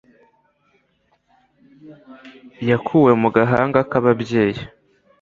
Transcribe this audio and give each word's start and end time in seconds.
Yakuwe 2.69 3.11
mu 3.21 3.29
gahanga 3.35 3.79
k'ababyeyi 3.89 4.61